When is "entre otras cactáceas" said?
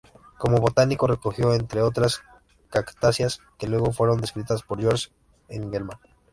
1.53-3.37